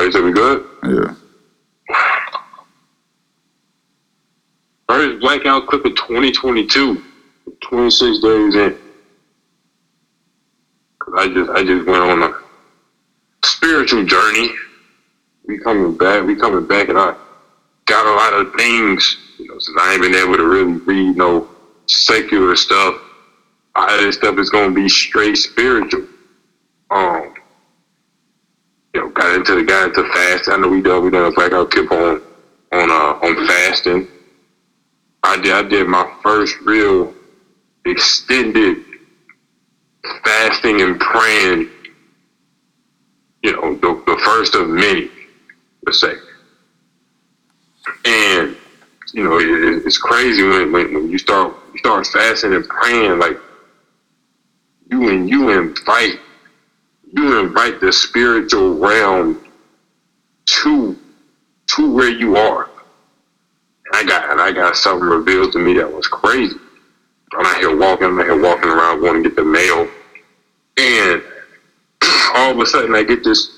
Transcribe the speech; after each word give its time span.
Oh, 0.00 0.04
you 0.04 0.12
said 0.12 0.24
we 0.24 0.32
good? 0.32 0.62
Yeah. 0.82 1.12
First 4.88 5.20
blackout 5.20 5.66
clip 5.66 5.84
of 5.84 5.94
2022, 5.94 7.02
26 7.60 8.18
days 8.20 8.54
in. 8.54 8.74
Cause 11.00 11.14
I 11.18 11.28
just, 11.28 11.50
I 11.50 11.64
just 11.64 11.86
went 11.86 12.02
on 12.02 12.22
a 12.22 12.30
spiritual 13.44 14.04
journey. 14.04 14.48
We 15.46 15.58
coming 15.58 15.94
back, 15.98 16.24
we 16.24 16.34
coming 16.34 16.66
back, 16.66 16.88
and 16.88 16.98
I 16.98 17.12
got 17.84 18.06
a 18.06 18.14
lot 18.16 18.32
of 18.40 18.54
things. 18.54 19.18
You 19.38 19.48
know, 19.48 19.58
since 19.58 19.76
I 19.82 19.92
ain't 19.92 20.02
been 20.02 20.14
able 20.14 20.38
to 20.38 20.46
really 20.46 20.78
read 20.86 21.16
no 21.18 21.46
secular 21.88 22.56
stuff. 22.56 22.94
A 23.76 23.80
lot 23.80 23.92
this 24.00 24.16
stuff 24.16 24.38
is 24.38 24.48
gonna 24.48 24.72
be 24.72 24.88
straight 24.88 25.36
spiritual. 25.36 26.06
Um, 26.90 27.34
you 28.94 29.00
know, 29.00 29.08
got 29.10 29.34
into 29.34 29.54
the 29.54 29.62
got 29.62 29.88
into 29.88 30.02
fast. 30.12 30.48
I 30.48 30.56
know 30.56 30.68
we 30.68 30.82
done 30.82 31.04
we 31.04 31.10
done 31.10 31.30
a 31.30 31.34
blackout 31.34 31.70
clip 31.70 31.90
on 31.90 32.20
on 32.72 32.90
uh 32.90 33.26
on 33.26 33.46
fasting. 33.46 34.06
I 35.22 35.36
did 35.36 35.52
I 35.52 35.62
did 35.62 35.86
my 35.86 36.10
first 36.22 36.56
real 36.60 37.14
extended 37.84 38.78
fasting 40.24 40.80
and 40.80 40.98
praying. 40.98 41.68
You 43.42 43.52
know, 43.52 43.74
the, 43.76 44.02
the 44.06 44.20
first 44.22 44.54
of 44.54 44.68
many, 44.68 45.10
let's 45.86 46.00
say. 46.00 46.14
And 48.04 48.56
you 49.14 49.24
know, 49.24 49.38
it, 49.38 49.86
it's 49.86 49.98
crazy 49.98 50.42
when, 50.42 50.72
when 50.72 50.94
when 50.94 51.10
you 51.10 51.18
start 51.18 51.54
you 51.72 51.78
start 51.78 52.06
fasting 52.06 52.54
and 52.54 52.66
praying 52.68 53.18
like 53.18 53.38
you 54.90 55.08
and 55.08 55.28
you 55.28 55.50
invite 55.50 56.18
you 57.12 57.40
invite 57.40 57.80
the 57.80 57.92
spiritual 57.92 58.78
realm 58.78 59.44
to 60.46 60.96
to 61.74 61.92
where 61.92 62.10
you 62.10 62.36
are. 62.36 62.64
And 62.64 63.94
I 63.94 64.04
got 64.04 64.30
and 64.30 64.40
I 64.40 64.52
got 64.52 64.76
something 64.76 65.08
revealed 65.08 65.52
to 65.52 65.58
me 65.58 65.74
that 65.74 65.92
was 65.92 66.06
crazy. 66.06 66.56
I'm 67.32 67.46
out 67.46 67.58
here 67.58 67.76
walking, 67.76 68.06
I'm 68.06 68.18
out 68.18 68.26
here 68.26 68.40
walking 68.40 68.70
around 68.70 69.00
going 69.00 69.22
to 69.22 69.28
get 69.28 69.36
the 69.36 69.44
mail. 69.44 69.88
And 70.76 71.22
all 72.34 72.52
of 72.52 72.58
a 72.58 72.66
sudden 72.66 72.94
I 72.94 73.02
get 73.02 73.22
this 73.22 73.56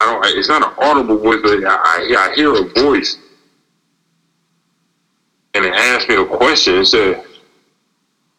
I 0.00 0.06
don't 0.06 0.38
it's 0.38 0.48
not 0.48 0.62
an 0.62 0.74
audible 0.78 1.18
voice, 1.18 1.40
but 1.42 1.64
I, 1.64 2.30
I, 2.30 2.32
hear 2.36 2.54
a 2.54 2.68
voice 2.68 3.18
and 5.54 5.64
it 5.64 5.74
asked 5.74 6.08
me 6.08 6.14
a 6.14 6.24
question. 6.24 6.76
It 6.76 6.86
said, 6.86 7.24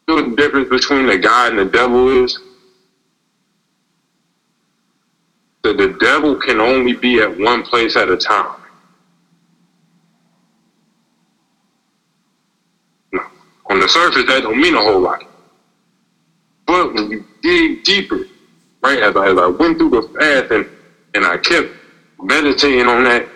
you 0.08 0.16
know 0.16 0.22
what 0.22 0.30
the 0.30 0.36
difference 0.36 0.70
between 0.70 1.06
the 1.06 1.18
God 1.18 1.50
and 1.50 1.58
the 1.58 1.66
devil 1.66 2.24
is? 2.24 2.38
That 5.62 5.76
the 5.76 5.88
devil 6.00 6.36
can 6.36 6.60
only 6.60 6.94
be 6.94 7.20
at 7.20 7.38
one 7.38 7.62
place 7.62 7.96
at 7.96 8.08
a 8.08 8.16
time. 8.16 8.56
On 13.70 13.78
the 13.78 13.88
surface, 13.88 14.26
that 14.26 14.42
don't 14.42 14.60
mean 14.60 14.74
a 14.74 14.82
whole 14.82 15.00
lot. 15.00 15.22
But 16.66 16.94
when 16.94 17.10
you 17.10 17.24
dig 17.42 17.82
deeper, 17.84 18.20
right, 18.82 18.98
as 19.00 19.14
I, 19.16 19.30
as 19.30 19.38
I 19.38 19.46
went 19.48 19.78
through 19.78 19.90
the 19.90 20.02
path 20.18 20.50
and, 20.50 20.66
and 21.14 21.24
I 21.24 21.36
kept 21.38 21.68
meditating 22.22 22.86
on 22.86 23.04
that 23.04 23.26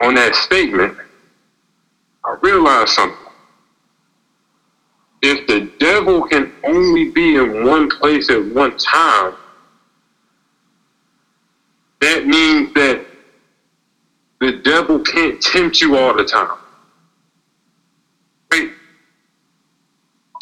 on 0.00 0.14
that 0.14 0.34
statement, 0.34 0.94
I 2.24 2.36
realized 2.42 2.90
something. 2.90 3.16
If 5.22 5.46
the 5.46 5.70
devil 5.78 6.22
can 6.22 6.52
only 6.64 7.06
be 7.06 7.36
in 7.36 7.64
one 7.66 7.88
place 7.88 8.28
at 8.30 8.44
one 8.44 8.72
time, 8.76 9.34
that 12.04 12.26
means 12.26 12.70
that 12.74 13.06
the 14.38 14.52
devil 14.58 15.00
can't 15.00 15.40
tempt 15.40 15.80
you 15.80 15.96
all 15.96 16.14
the 16.14 16.24
time. 16.24 16.58
Right? 18.52 18.70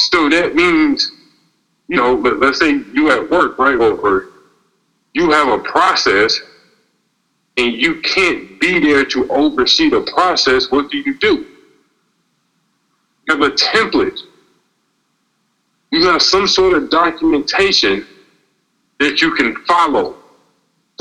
So 0.01 0.29
that 0.29 0.57
means, 0.57 1.13
you 1.87 1.97
know, 1.97 2.15
let, 2.15 2.41
let's 2.41 2.59
say 2.59 2.71
you 2.93 3.13
at 3.13 3.31
work, 3.31 3.59
right? 3.61 3.77
Or, 3.77 3.93
or 3.93 4.25
you 5.15 5.31
have 5.31 5.49
a 5.49 5.59
process 5.59 6.41
and 7.57 7.73
you 7.73 8.01
can't 8.01 8.59
be 8.59 8.81
there 8.81 9.05
to 9.05 9.31
oversee 9.31 9.89
the 9.89 10.01
process, 10.01 10.69
what 10.71 10.91
do 10.91 10.99
you 10.99 11.17
do? 11.19 11.47
You 13.29 13.37
have 13.37 13.41
a 13.41 13.51
template. 13.51 14.19
You 15.93 16.09
have 16.09 16.23
some 16.23 16.49
sort 16.49 16.73
of 16.73 16.91
documentation 16.91 18.05
that 18.99 19.21
you 19.21 19.33
can 19.35 19.55
follow 19.65 20.17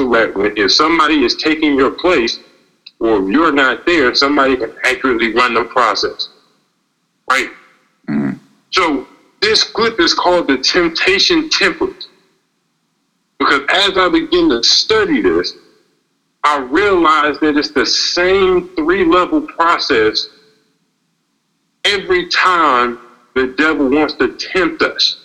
so 0.02 0.10
that 0.10 0.54
if 0.58 0.72
somebody 0.72 1.24
is 1.24 1.36
taking 1.36 1.76
your 1.76 1.92
place 1.92 2.40
or 3.00 3.22
if 3.22 3.30
you're 3.30 3.52
not 3.52 3.86
there, 3.86 4.14
somebody 4.16 4.58
can 4.58 4.74
accurately 4.84 5.34
run 5.34 5.54
the 5.54 5.64
process. 5.66 6.30
Right? 7.30 7.50
Mm. 8.08 8.40
So 8.72 9.08
this 9.42 9.64
clip 9.64 10.00
is 10.00 10.14
called 10.14 10.48
the 10.48 10.58
temptation 10.58 11.50
template. 11.50 12.06
Because 13.38 13.62
as 13.70 13.98
I 13.98 14.10
begin 14.10 14.50
to 14.50 14.64
study 14.64 15.22
this, 15.22 15.54
I 16.44 16.60
realize 16.60 17.40
that 17.40 17.58
it's 17.58 17.72
the 17.72 17.86
same 17.86 18.70
three 18.76 19.06
level 19.06 19.42
process 19.42 20.28
every 21.86 22.28
time 22.30 23.00
the 23.36 23.48
devil 23.58 23.90
wants 23.90 24.16
to 24.16 24.36
tempt 24.38 24.82
us. 24.82 25.21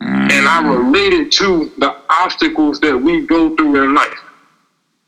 And 0.00 0.46
I 0.46 0.62
relate 0.62 1.12
it 1.12 1.32
to 1.32 1.72
the 1.78 1.96
obstacles 2.10 2.80
that 2.80 2.96
we 2.96 3.26
go 3.26 3.54
through 3.56 3.82
in 3.82 3.94
life. 3.94 4.18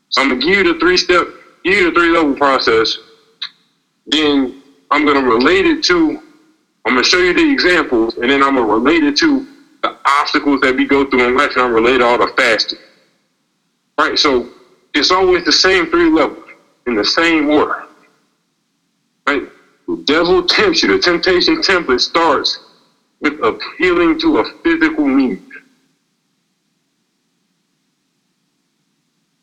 So 0.09 0.21
I'm 0.21 0.29
gonna 0.29 0.41
give 0.41 0.65
you 0.65 0.73
the 0.73 0.79
three 0.79 0.97
step, 0.97 1.27
give 1.63 1.73
you 1.73 1.85
the 1.85 1.91
three 1.91 2.09
level 2.09 2.35
process. 2.35 2.97
Then 4.07 4.61
I'm 4.89 5.05
gonna 5.05 5.21
relate 5.21 5.65
it 5.65 5.83
to, 5.85 6.19
I'm 6.85 6.93
gonna 6.93 7.03
show 7.03 7.19
you 7.19 7.33
the 7.33 7.51
examples, 7.51 8.17
and 8.17 8.29
then 8.29 8.41
I'm 8.41 8.55
gonna 8.55 8.65
relate 8.65 9.03
it 9.03 9.15
to 9.17 9.45
the 9.83 9.95
obstacles 10.05 10.61
that 10.61 10.75
we 10.75 10.85
go 10.85 11.09
through 11.09 11.27
in 11.27 11.37
life, 11.37 11.51
and 11.55 11.61
I'm 11.61 11.73
relate 11.73 12.01
all 12.01 12.17
the 12.17 12.31
fasting. 12.35 12.79
Right, 13.97 14.17
so 14.17 14.49
it's 14.93 15.11
always 15.11 15.45
the 15.45 15.51
same 15.51 15.87
three 15.87 16.09
levels 16.09 16.45
in 16.87 16.95
the 16.95 17.05
same 17.05 17.49
order. 17.49 17.83
Right? 19.27 19.43
The 19.87 20.03
devil 20.05 20.45
tempts 20.45 20.81
you. 20.81 20.89
The 20.89 20.99
temptation 20.99 21.61
template 21.61 22.01
starts 22.01 22.59
with 23.21 23.39
appealing 23.43 24.19
to 24.19 24.39
a 24.39 24.45
physical 24.63 25.07
need. 25.07 25.41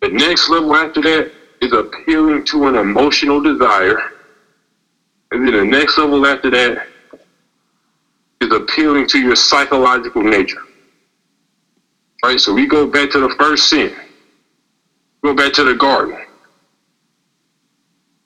The 0.00 0.08
next 0.08 0.48
level 0.48 0.74
after 0.74 1.02
that 1.02 1.32
is 1.60 1.72
appealing 1.72 2.44
to 2.46 2.68
an 2.68 2.76
emotional 2.76 3.40
desire. 3.40 3.98
And 5.32 5.46
then 5.46 5.54
the 5.54 5.64
next 5.64 5.98
level 5.98 6.24
after 6.26 6.50
that 6.50 6.86
is 8.40 8.52
appealing 8.52 9.08
to 9.08 9.18
your 9.18 9.36
psychological 9.36 10.22
nature. 10.22 10.62
Right? 12.24 12.38
So 12.40 12.52
we 12.52 12.66
go 12.66 12.86
back 12.86 13.10
to 13.10 13.20
the 13.20 13.34
first 13.38 13.68
sin. 13.68 13.94
Go 15.22 15.34
back 15.34 15.52
to 15.54 15.64
the 15.64 15.74
garden. 15.74 16.18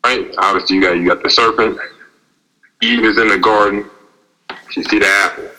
Right? 0.04 0.34
Obviously 0.38 0.76
you 0.76 0.82
got 0.82 0.96
you 0.96 1.06
got 1.08 1.22
the 1.22 1.30
serpent. 1.30 1.78
Eve 2.82 3.04
is 3.04 3.18
in 3.18 3.28
the 3.28 3.38
garden. 3.38 3.88
She 4.70 4.82
see 4.84 4.98
the 4.98 5.06
apple. 5.06 5.50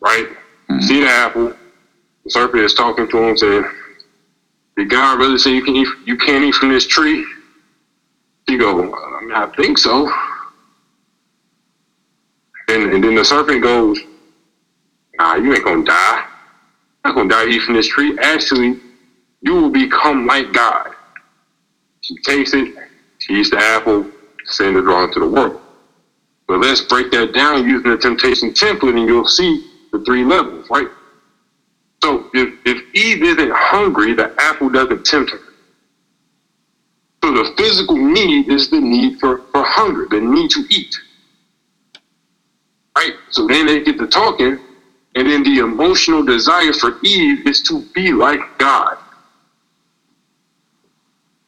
Right? 0.00 0.28
Mhm. 0.68 0.82
See 0.82 1.00
the 1.00 1.08
apple. 1.08 1.54
The 2.24 2.30
serpent 2.30 2.62
is 2.62 2.74
talking 2.74 3.08
to 3.08 3.18
him, 3.18 3.36
saying, 3.36 3.64
Did 4.76 4.90
God 4.90 5.18
really 5.18 5.38
say 5.38 5.52
you 5.54 5.62
can 5.62 5.76
eat 5.76 5.88
you 6.04 6.16
can't 6.16 6.44
eat 6.44 6.54
from 6.54 6.70
this 6.70 6.86
tree? 6.86 7.26
She 8.48 8.56
go, 8.56 8.80
I 8.94 9.20
mean, 9.20 9.32
I 9.32 9.46
think 9.56 9.78
so. 9.78 10.10
And 12.68 12.92
and 12.92 13.02
then 13.04 13.14
the 13.14 13.24
serpent 13.24 13.62
goes, 13.62 13.98
Nah, 15.18 15.34
you 15.36 15.54
ain't 15.54 15.64
gonna 15.64 15.84
die. 15.84 16.24
You're 17.04 17.12
not 17.12 17.14
gonna 17.14 17.28
die 17.28 17.46
eating 17.46 17.60
from 17.60 17.74
this 17.74 17.88
tree. 17.88 18.18
Actually, 18.20 18.80
you 19.42 19.54
will 19.54 19.70
become 19.70 20.26
like 20.26 20.52
God. 20.52 20.94
She 22.00 22.16
takes 22.22 22.54
it, 22.54 22.74
she 23.18 23.34
eats 23.34 23.50
the 23.50 23.58
apple, 23.58 24.06
send 24.46 24.76
it 24.76 24.86
on 24.88 25.12
to 25.12 25.20
the 25.20 25.28
world. 25.28 25.60
But 26.50 26.60
let's 26.60 26.82
break 26.82 27.12
that 27.12 27.32
down 27.32 27.68
using 27.68 27.92
the 27.92 27.98
temptation 27.98 28.52
template 28.52 28.98
and 28.98 29.08
you'll 29.08 29.26
see 29.26 29.60
the 29.92 30.00
three 30.00 30.24
levels, 30.24 30.66
right? 30.70 30.88
So 32.04 32.26
if, 32.34 32.54
if 32.66 32.82
Eve 32.94 33.22
isn't 33.24 33.52
hungry, 33.54 34.14
the 34.14 34.30
apple 34.38 34.70
doesn't 34.70 35.04
tempt 35.04 35.32
her. 35.32 35.40
So 37.24 37.32
the 37.32 37.52
physical 37.58 37.96
need 37.96 38.48
is 38.50 38.68
the 38.70 38.80
need 38.80 39.14
for, 39.20 39.42
for 39.52 39.64
hunger, 39.64 40.06
the 40.10 40.20
need 40.20 40.50
to 40.52 40.64
eat. 40.70 40.94
Right? 42.96 43.14
So 43.30 43.46
then 43.48 43.66
they 43.66 43.80
get 43.82 43.98
to 43.98 44.08
talking, 44.08 44.58
and 45.16 45.28
then 45.28 45.44
the 45.44 45.58
emotional 45.60 46.24
desire 46.24 46.72
for 46.74 46.94
Eve 47.04 47.46
is 47.46 47.62
to 47.64 47.86
be 47.94 48.12
like 48.12 48.40
God. 48.58 48.96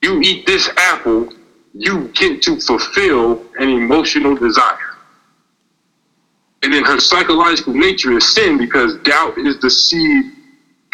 You 0.03 0.21
eat 0.23 0.47
this 0.47 0.71
apple, 0.79 1.29
you 1.75 2.11
get 2.15 2.43
to 2.43 2.59
fulfill 2.59 3.45
an 3.59 3.71
emotional 3.71 4.37
desire. 4.37 4.82
And 6.63 6.73
then 6.73 6.85
her 6.85 7.01
psychological 7.01 7.75
nature 7.75 8.13
is 8.13 8.35
sin 8.35 8.57
because 8.57 8.97
doubt 8.99 9.37
is 9.39 9.59
the 9.61 9.71
seed 9.71 10.33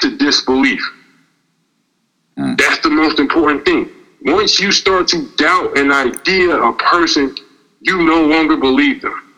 to 0.00 0.16
disbelief. 0.16 0.80
Hmm. 2.36 2.54
That's 2.56 2.80
the 2.80 2.90
most 2.90 3.18
important 3.18 3.64
thing. 3.64 3.90
Once 4.22 4.58
you 4.58 4.72
start 4.72 5.08
to 5.08 5.28
doubt 5.36 5.76
an 5.78 5.92
idea, 5.92 6.56
a 6.56 6.72
person, 6.72 7.34
you 7.80 8.02
no 8.02 8.22
longer 8.22 8.56
believe 8.56 9.02
them. 9.02 9.34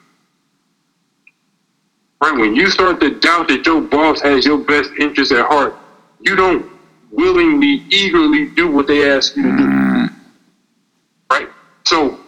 Right? 2.22 2.38
When 2.38 2.54
you 2.54 2.70
start 2.70 3.00
to 3.00 3.18
doubt 3.18 3.48
that 3.48 3.66
your 3.66 3.80
boss 3.80 4.20
has 4.20 4.44
your 4.44 4.58
best 4.58 4.90
interest 4.98 5.32
at 5.32 5.46
heart, 5.46 5.76
you 6.20 6.36
don't 6.36 6.70
willingly, 7.10 7.84
eagerly 7.90 8.46
do 8.50 8.70
what 8.70 8.86
they 8.86 9.10
ask 9.10 9.36
you 9.36 9.42
to 9.42 9.56
do. 9.56 9.64
Hmm. 9.64 10.06
Right? 11.30 11.48
So 11.86 12.20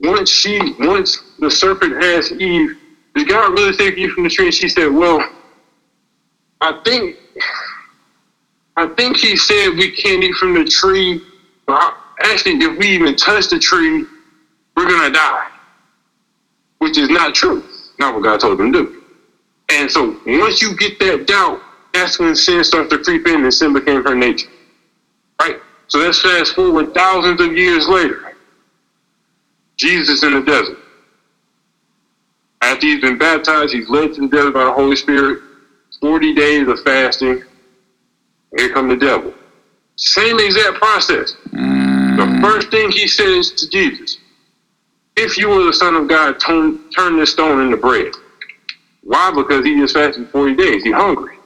once 0.00 0.30
she 0.30 0.74
once 0.80 1.22
the 1.38 1.50
serpent 1.50 2.02
asked 2.02 2.32
Eve, 2.32 2.76
God 3.24 3.52
really 3.52 3.72
take 3.74 3.96
you 3.98 4.10
from 4.10 4.24
the 4.24 4.30
tree? 4.30 4.46
And 4.46 4.54
she 4.54 4.68
said, 4.68 4.88
Well, 4.88 5.22
I 6.60 6.74
think 6.84 7.16
I 8.76 8.88
think 8.88 9.18
he 9.18 9.36
said 9.36 9.70
we 9.70 9.90
can't 9.90 10.24
eat 10.24 10.34
from 10.34 10.54
the 10.54 10.64
tree. 10.64 11.20
But 11.66 11.94
actually, 12.22 12.54
if 12.64 12.78
we 12.78 12.88
even 12.88 13.14
touch 13.16 13.48
the 13.48 13.58
tree, 13.58 14.06
we're 14.76 14.88
gonna 14.88 15.10
die. 15.10 15.46
Which 16.78 16.98
is 16.98 17.10
not 17.10 17.34
true. 17.34 17.64
Not 17.98 18.14
what 18.14 18.22
God 18.24 18.40
told 18.40 18.58
them 18.58 18.72
to 18.72 18.84
do. 18.84 18.90
And 19.70 19.90
so 19.90 20.16
once 20.26 20.62
you 20.62 20.74
get 20.76 20.98
that 21.00 21.26
doubt, 21.26 21.62
that's 21.94 22.18
when 22.18 22.36
sin 22.36 22.64
starts 22.64 22.90
to 22.90 22.98
creep 22.98 23.26
in 23.26 23.42
and 23.44 23.54
sin 23.54 23.72
became 23.74 24.02
her 24.04 24.14
nature. 24.14 24.48
Right? 25.40 25.56
So 25.88 25.98
let's 26.00 26.20
fast 26.20 26.54
forward 26.54 26.94
thousands 26.94 27.40
of 27.40 27.56
years 27.56 27.88
later. 27.88 28.20
Jesus 29.78 30.22
in 30.24 30.34
the 30.34 30.42
desert. 30.42 30.78
After 32.68 32.86
he's 32.86 33.00
been 33.00 33.16
baptized, 33.16 33.72
he's 33.72 33.88
led 33.88 34.12
to 34.14 34.28
the 34.28 34.50
by 34.52 34.64
the 34.64 34.72
Holy 34.72 34.94
Spirit. 34.94 35.40
40 36.02 36.34
days 36.34 36.68
of 36.68 36.78
fasting. 36.82 37.42
Here 38.58 38.72
come 38.74 38.90
the 38.90 38.96
devil. 38.96 39.32
Same 39.96 40.38
exact 40.38 40.76
process. 40.76 41.32
The 41.50 41.56
mm. 41.56 42.42
first 42.42 42.70
thing 42.70 42.90
he 42.90 43.08
says 43.08 43.52
to 43.52 43.70
Jesus, 43.70 44.18
if 45.16 45.38
you 45.38 45.48
were 45.48 45.64
the 45.64 45.72
Son 45.72 45.94
of 45.94 46.08
God, 46.08 46.38
turn, 46.38 46.90
turn 46.90 47.16
this 47.16 47.32
stone 47.32 47.62
into 47.62 47.78
bread. 47.78 48.12
Why? 49.02 49.32
Because 49.34 49.64
he 49.64 49.74
just 49.80 49.94
fasted 49.94 50.28
40 50.28 50.54
days. 50.54 50.84
He's 50.84 50.92
hungry. 50.92 51.38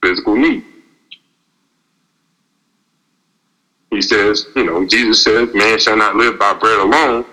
Physical 0.00 0.36
need. 0.36 0.64
He 3.90 4.00
says, 4.00 4.46
you 4.54 4.64
know, 4.64 4.86
Jesus 4.86 5.24
says, 5.24 5.52
man 5.52 5.80
shall 5.80 5.96
not 5.96 6.14
live 6.14 6.38
by 6.38 6.54
bread 6.54 6.78
alone, 6.78 7.26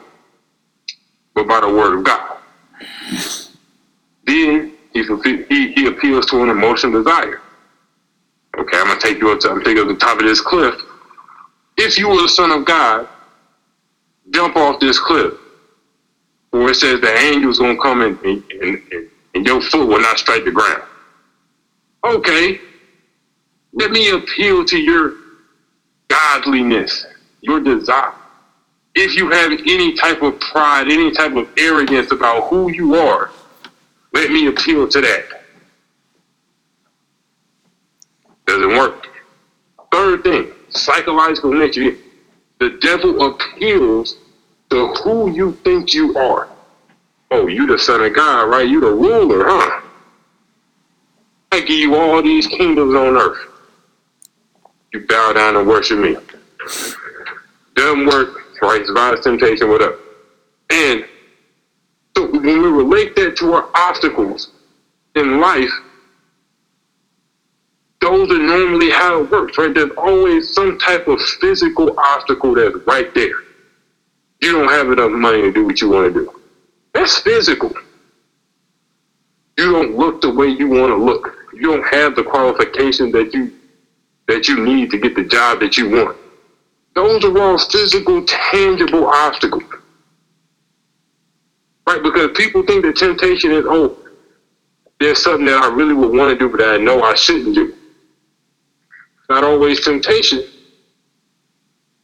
but 1.36 1.48
by 1.48 1.62
the 1.62 1.70
word 1.70 2.00
of 2.00 2.04
God. 2.04 2.37
Then 4.26 4.74
he, 4.94 5.04
he, 5.50 5.74
he 5.74 5.88
appeals 5.88 6.26
to 6.28 6.44
an 6.44 6.50
emotional 6.50 7.04
desire. 7.04 7.42
Okay, 8.58 8.78
I'm 8.78 8.88
gonna 8.88 9.00
take 9.00 9.20
you 9.20 9.32
up 9.32 9.40
to 9.42 9.52
I'm 9.52 9.62
you 9.62 9.82
up 9.82 9.88
to 9.88 9.94
the 9.94 10.00
top 10.00 10.20
of 10.20 10.26
this 10.26 10.42
cliff. 10.42 10.76
If 11.78 11.98
you 11.98 12.10
were 12.10 12.22
the 12.22 12.30
son 12.30 12.52
of 12.52 12.66
God, 12.66 13.08
jump 14.32 14.56
off 14.56 14.80
this 14.80 15.00
cliff. 15.00 15.34
Where 16.50 16.72
it 16.72 16.76
says 16.76 17.02
the 17.02 17.12
angel's 17.12 17.60
gonna 17.60 17.78
come 17.78 18.02
and, 18.02 18.20
and, 18.24 18.44
and, 18.62 19.10
and 19.36 19.46
your 19.46 19.62
foot 19.62 19.88
will 19.88 20.02
not 20.02 20.18
strike 20.18 20.44
the 20.44 20.52
ground. 20.52 20.84
Okay, 22.04 22.60
let 23.74 23.92
me 23.92 24.10
appeal 24.10 24.66
to 24.66 24.78
your 24.78 25.14
godliness, 26.08 27.06
your 27.42 27.60
desire. 27.60 28.14
If 29.00 29.16
you 29.16 29.30
have 29.30 29.52
any 29.52 29.94
type 29.94 30.24
of 30.24 30.40
pride, 30.40 30.88
any 30.90 31.12
type 31.12 31.36
of 31.36 31.48
arrogance 31.56 32.12
about 32.12 32.48
who 32.48 32.72
you 32.72 32.96
are, 32.96 33.30
let 34.12 34.32
me 34.32 34.48
appeal 34.48 34.88
to 34.88 35.02
that. 35.02 35.26
Doesn't 38.48 38.76
work. 38.76 39.08
Third 39.92 40.24
thing, 40.24 40.52
psychological 40.70 41.54
nature. 41.54 41.96
The 42.58 42.72
devil 42.82 43.28
appeals 43.28 44.18
to 44.72 44.88
who 45.04 45.30
you 45.30 45.52
think 45.64 45.94
you 45.94 46.18
are. 46.18 46.50
Oh, 47.30 47.46
you 47.46 47.68
the 47.68 47.78
son 47.78 48.02
of 48.02 48.16
God, 48.16 48.46
right? 48.46 48.68
You 48.68 48.80
the 48.80 48.92
ruler, 48.92 49.46
huh? 49.48 49.82
I 51.52 51.60
give 51.60 51.70
you 51.70 51.94
all 51.96 52.24
these 52.24 52.48
kingdoms 52.48 52.96
on 52.96 53.16
earth. 53.16 53.38
You 54.92 55.06
bow 55.06 55.34
down 55.34 55.56
and 55.56 55.68
worship 55.68 56.00
me. 56.00 56.18
Doesn't 57.76 58.08
work, 58.08 58.47
right? 58.62 58.82
It's 58.82 58.92
violence, 58.92 59.24
temptation, 59.24 59.70
whatever. 59.70 59.98
And 60.70 61.06
so 62.16 62.28
when 62.28 62.44
we 62.44 62.70
relate 62.70 63.16
that 63.16 63.36
to 63.38 63.54
our 63.54 63.66
obstacles 63.76 64.50
in 65.16 65.40
life, 65.40 65.72
those 68.02 68.30
are 68.32 68.40
normally 68.40 68.90
how 68.90 69.22
it 69.22 69.32
works, 69.32 69.58
right? 69.58 69.74
There's 69.74 69.92
always 69.98 70.54
some 70.54 70.78
type 70.78 71.08
of 71.08 71.20
physical 71.42 71.92
obstacle 71.98 72.56
that's 72.56 72.76
right 72.86 73.08
there. 73.16 73.34
You 74.42 74.52
don't 74.54 74.70
have 74.70 74.92
enough 74.92 75.12
money 75.12 75.42
to 75.42 75.52
do 75.52 75.66
what 75.66 75.82
you 75.82 75.90
want 75.90 76.14
to 76.14 76.22
do. 76.22 76.30
That's 76.94 77.20
physical. 77.20 77.74
You 79.58 79.72
don't 79.72 79.96
look 79.96 80.22
the 80.22 80.32
way 80.32 80.48
you 80.48 80.68
want 80.68 80.92
to 80.92 80.98
look. 80.98 81.36
You 81.54 81.62
don't 81.62 81.94
have 81.94 82.16
the 82.16 82.24
qualifications 82.24 83.12
that 83.14 83.34
you 83.34 83.52
that 84.28 84.48
you 84.48 84.64
need 84.64 84.92
to 84.92 84.98
get 84.98 85.16
the 85.16 85.24
job 85.24 85.60
that 85.62 85.78
you 85.78 85.90
want. 85.90 86.18
Those 86.98 87.24
are 87.26 87.40
all 87.40 87.60
physical, 87.60 88.26
tangible 88.26 89.06
obstacles. 89.06 89.62
Right? 91.86 92.02
Because 92.02 92.32
people 92.34 92.64
think 92.64 92.84
that 92.86 92.96
temptation 92.96 93.52
is, 93.52 93.66
oh, 93.68 93.96
there's 95.00 95.22
something 95.22 95.46
that 95.46 95.62
I 95.62 95.68
really 95.68 95.94
would 95.94 96.18
want 96.18 96.32
to 96.32 96.36
do, 96.36 96.50
but 96.50 96.60
I 96.60 96.78
know 96.78 97.04
I 97.04 97.14
shouldn't 97.14 97.54
do. 97.54 97.76
Not 99.30 99.44
always 99.44 99.86
temptation. 99.86 100.44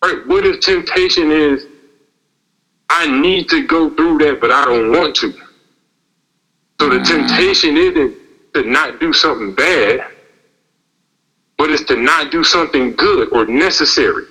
Right? 0.04 0.28
What 0.28 0.46
if 0.46 0.60
temptation 0.60 1.32
is, 1.32 1.66
I 2.88 3.20
need 3.20 3.50
to 3.50 3.66
go 3.66 3.90
through 3.96 4.20
that, 4.20 4.40
but 4.40 4.52
I 4.52 4.64
don't 4.66 4.92
want 4.92 5.16
to? 5.16 5.34
So 6.80 6.90
the 6.90 7.00
mm. 7.00 7.08
temptation 7.08 7.78
isn't 7.78 8.16
to 8.54 8.62
not 8.62 9.00
do 9.00 9.12
something 9.12 9.56
bad, 9.56 10.06
but 11.58 11.72
it's 11.72 11.84
to 11.86 11.96
not 11.96 12.32
do 12.32 12.44
something 12.44 12.96
good 12.96 13.34
or 13.34 13.48
necessary. 13.48 14.26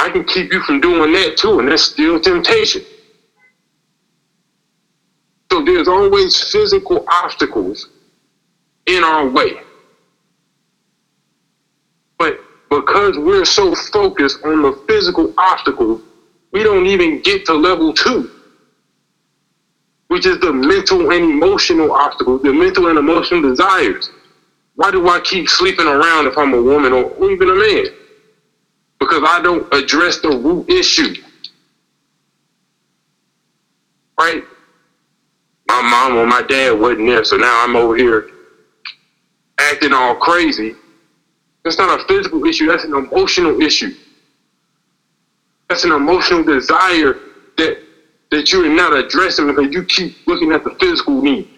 I 0.00 0.10
can 0.10 0.24
keep 0.24 0.52
you 0.52 0.62
from 0.62 0.80
doing 0.80 1.12
that 1.12 1.36
too, 1.36 1.60
and 1.60 1.68
that's 1.70 1.84
still 1.84 2.20
temptation. 2.20 2.82
So 5.52 5.62
there's 5.64 5.88
always 5.88 6.36
physical 6.50 7.04
obstacles 7.08 7.88
in 8.86 9.04
our 9.04 9.28
way. 9.28 9.54
But 12.18 12.38
because 12.70 13.18
we're 13.18 13.44
so 13.44 13.74
focused 13.74 14.38
on 14.44 14.62
the 14.62 14.72
physical 14.88 15.32
obstacles, 15.38 16.02
we 16.52 16.62
don't 16.64 16.86
even 16.86 17.20
get 17.20 17.44
to 17.46 17.54
level 17.54 17.92
two, 17.94 18.30
which 20.08 20.26
is 20.26 20.38
the 20.40 20.52
mental 20.52 21.12
and 21.12 21.24
emotional 21.24 21.92
obstacles, 21.92 22.42
the 22.42 22.52
mental 22.52 22.88
and 22.88 22.98
emotional 22.98 23.42
desires. 23.42 24.10
Why 24.76 24.90
do 24.90 25.08
I 25.08 25.20
keep 25.20 25.48
sleeping 25.48 25.86
around 25.88 26.26
if 26.26 26.38
I'm 26.38 26.54
a 26.54 26.62
woman 26.62 26.92
or 26.92 27.30
even 27.30 27.50
a 27.50 27.54
man? 27.56 27.86
Because 29.00 29.22
I 29.26 29.40
don't 29.42 29.72
address 29.74 30.20
the 30.20 30.28
root 30.28 30.70
issue. 30.70 31.14
Right? 34.18 34.44
My 35.66 35.82
mom 35.82 36.16
or 36.16 36.26
my 36.26 36.42
dad 36.42 36.78
wasn't 36.78 37.06
there, 37.06 37.24
so 37.24 37.36
now 37.36 37.64
I'm 37.64 37.76
over 37.76 37.96
here 37.96 38.30
acting 39.58 39.92
all 39.92 40.14
crazy. 40.16 40.74
That's 41.64 41.78
not 41.78 42.00
a 42.00 42.04
physical 42.04 42.44
issue, 42.44 42.66
that's 42.66 42.84
an 42.84 42.94
emotional 42.94 43.60
issue. 43.62 43.94
That's 45.68 45.84
an 45.84 45.92
emotional 45.92 46.42
desire 46.42 47.18
that 47.56 47.78
that 48.30 48.52
you're 48.52 48.68
not 48.68 48.92
addressing 48.92 49.46
because 49.48 49.72
you 49.72 49.84
keep 49.84 50.16
looking 50.26 50.52
at 50.52 50.64
the 50.64 50.70
physical 50.80 51.20
need. 51.20 51.48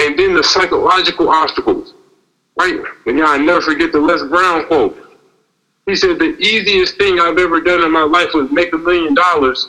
And 0.00 0.18
then 0.18 0.34
the 0.34 0.42
psychological 0.42 1.28
obstacles, 1.30 1.94
right? 2.58 2.76
And 3.06 3.18
y'all 3.18 3.38
never 3.38 3.60
forget 3.60 3.92
the 3.92 4.00
Les 4.00 4.22
Brown 4.24 4.66
quote. 4.66 4.98
He 5.86 5.96
said, 5.96 6.18
the 6.18 6.36
easiest 6.38 6.96
thing 6.96 7.18
I've 7.18 7.38
ever 7.38 7.60
done 7.60 7.82
in 7.82 7.90
my 7.90 8.04
life 8.04 8.28
was 8.34 8.50
make 8.52 8.72
a 8.72 8.78
million 8.78 9.14
dollars. 9.14 9.68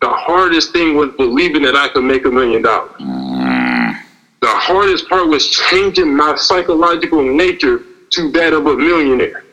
The 0.00 0.08
hardest 0.08 0.72
thing 0.72 0.96
was 0.96 1.10
believing 1.16 1.62
that 1.62 1.74
I 1.74 1.88
could 1.88 2.04
make 2.04 2.24
a 2.24 2.30
million 2.30 2.62
dollars. 2.62 2.92
Mm. 3.00 4.00
The 4.40 4.46
hardest 4.46 5.08
part 5.08 5.26
was 5.26 5.50
changing 5.50 6.14
my 6.14 6.36
psychological 6.36 7.22
nature 7.22 7.82
to 8.10 8.30
that 8.32 8.52
of 8.52 8.66
a 8.66 8.76
millionaire. 8.76 9.44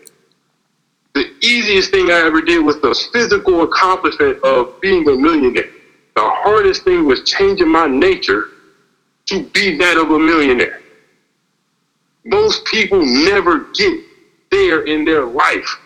The 1.15 1.25
easiest 1.41 1.89
thing 1.89 2.12
I 2.12 2.19
ever 2.25 2.41
did 2.41 2.63
was 2.63 2.79
the 2.81 2.93
physical 3.12 3.63
accomplishment 3.63 4.43
of 4.43 4.79
being 4.81 5.07
a 5.09 5.15
millionaire. 5.15 5.71
The 6.15 6.21
hardest 6.21 6.83
thing 6.83 7.05
was 7.05 7.24
changing 7.24 7.69
my 7.69 7.88
nature 7.88 8.50
to 9.27 9.43
be 9.43 9.75
that 9.77 9.97
of 9.97 10.12
a 10.12 10.19
millionaire. 10.19 10.81
Most 12.25 12.63
people 12.65 13.03
never 13.03 13.65
get 13.74 14.00
there 14.51 14.83
in 14.83 15.03
their 15.03 15.25
life 15.25 15.79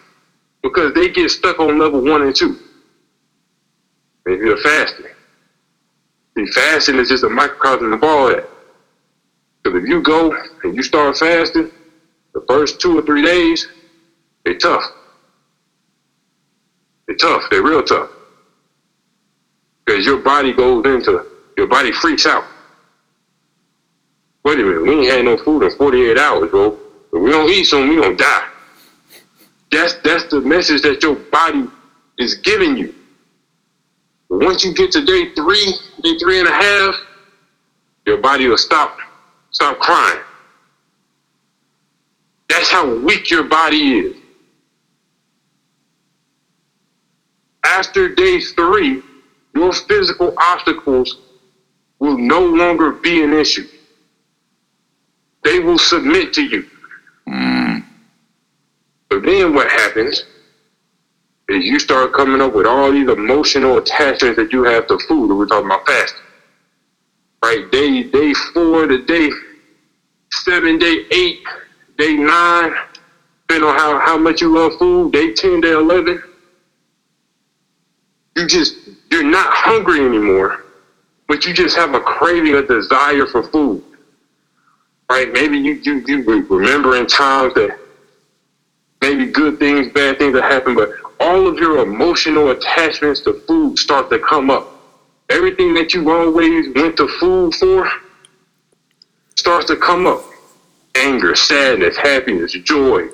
because 0.63 0.93
they 0.93 1.09
get 1.09 1.29
stuck 1.31 1.59
on 1.59 1.79
level 1.79 2.01
one 2.01 2.23
and 2.23 2.35
two. 2.35 2.57
Maybe 4.25 4.45
you're 4.45 4.57
fasting. 4.57 5.07
See, 6.37 6.45
fasting 6.53 6.97
is 6.97 7.09
just 7.09 7.23
a 7.23 7.29
microcosm 7.29 7.93
of 7.93 8.03
all 8.03 8.29
that. 8.29 8.43
Because 9.63 9.81
if 9.83 9.89
you 9.89 10.01
go 10.01 10.33
and 10.63 10.75
you 10.75 10.83
start 10.83 11.17
fasting, 11.17 11.69
the 12.33 12.41
first 12.49 12.79
two 12.79 12.97
or 12.97 13.03
three 13.03 13.23
days, 13.23 13.67
they 14.45 14.55
tough. 14.55 14.83
They're 17.07 17.15
tough. 17.17 17.43
They're 17.51 17.63
real 17.63 17.83
tough. 17.83 18.09
Because 19.85 20.05
your 20.05 20.19
body 20.19 20.53
goes 20.53 20.83
into, 20.85 21.21
your 21.57 21.67
body 21.67 21.91
freaks 21.91 22.25
out. 22.25 22.45
Wait 24.45 24.59
a 24.59 24.63
minute, 24.63 24.83
we 24.83 24.91
ain't 24.91 25.11
had 25.11 25.25
no 25.25 25.37
food 25.37 25.63
in 25.63 25.71
48 25.71 26.17
hours, 26.17 26.49
bro. 26.51 26.67
If 27.13 27.21
we 27.23 27.31
don't 27.31 27.49
eat 27.51 27.65
something, 27.65 27.89
we 27.89 28.01
gonna 28.01 28.15
die. 28.15 28.41
That's 29.71 29.95
that's 30.03 30.25
the 30.31 30.41
message 30.41 30.81
that 30.81 31.03
your 31.03 31.15
body 31.15 31.65
is 32.17 32.35
giving 32.35 32.77
you. 32.77 32.93
Once 34.29 34.63
you 34.63 34.73
get 34.73 34.91
to 34.91 35.05
day 35.05 35.33
three, 35.33 35.73
day 36.03 36.17
three 36.19 36.39
and 36.39 36.47
a 36.47 36.51
half, 36.51 36.95
your 38.05 38.17
body 38.17 38.47
will 38.47 38.57
stop 38.57 38.97
stop 39.51 39.77
crying. 39.79 40.21
That's 42.49 42.69
how 42.69 42.93
weak 42.95 43.29
your 43.29 43.43
body 43.43 43.99
is. 43.99 44.15
After 47.63 48.13
day 48.13 48.39
three, 48.39 49.03
your 49.53 49.73
physical 49.73 50.33
obstacles 50.37 51.19
will 51.99 52.17
no 52.17 52.41
longer 52.41 52.91
be 52.91 53.23
an 53.23 53.33
issue. 53.33 53.67
They 55.43 55.59
will 55.59 55.77
submit 55.77 56.33
to 56.33 56.43
you. 56.43 56.65
Mm. 57.27 57.68
Then 59.21 59.53
what 59.53 59.69
happens 59.69 60.23
is 61.49 61.65
you 61.65 61.79
start 61.79 62.13
coming 62.13 62.41
up 62.41 62.53
with 62.53 62.65
all 62.65 62.91
these 62.91 63.09
emotional 63.09 63.77
attachments 63.77 64.37
that 64.37 64.51
you 64.53 64.63
have 64.63 64.87
to 64.87 64.99
food. 65.07 65.35
We're 65.35 65.47
talking 65.47 65.65
about 65.65 65.85
fasting. 65.85 66.21
Right? 67.43 67.71
Day 67.71 68.03
day 68.03 68.33
four 68.53 68.87
to 68.87 69.03
day 69.05 69.29
seven, 70.31 70.77
day 70.77 71.05
eight, 71.11 71.43
day 71.97 72.15
nine, 72.15 72.73
depending 73.47 73.69
on 73.69 73.77
how, 73.77 73.99
how 73.99 74.17
much 74.17 74.41
you 74.41 74.55
love 74.55 74.77
food, 74.77 75.11
day 75.11 75.33
10, 75.33 75.61
day 75.61 75.71
11. 75.71 76.21
You 78.35 78.47
just, 78.47 78.75
you're 79.11 79.23
not 79.23 79.47
hungry 79.49 79.99
anymore, 79.99 80.65
but 81.27 81.45
you 81.45 81.53
just 81.53 81.75
have 81.75 81.93
a 81.93 81.99
craving, 81.99 82.55
a 82.55 82.61
desire 82.61 83.25
for 83.25 83.43
food. 83.43 83.83
Right? 85.09 85.31
Maybe 85.33 85.57
you, 85.57 85.73
you, 85.83 86.03
you 86.07 86.45
remember 86.45 86.95
in 86.95 87.07
times 87.07 87.53
that 87.55 87.77
maybe 89.01 89.25
good 89.27 89.59
things, 89.59 89.91
bad 89.93 90.17
things 90.17 90.33
that 90.33 90.43
happen, 90.43 90.75
but 90.75 90.91
all 91.19 91.47
of 91.47 91.57
your 91.57 91.79
emotional 91.79 92.51
attachments 92.51 93.21
to 93.21 93.33
food 93.47 93.77
start 93.77 94.09
to 94.09 94.19
come 94.19 94.49
up. 94.49 94.67
Everything 95.29 95.73
that 95.75 95.93
you 95.93 96.09
always 96.09 96.73
went 96.75 96.97
to 96.97 97.07
food 97.19 97.53
for 97.55 97.89
starts 99.35 99.67
to 99.67 99.75
come 99.75 100.07
up. 100.07 100.23
Anger, 100.95 101.35
sadness, 101.35 101.95
happiness, 101.97 102.53
joy, 102.63 103.07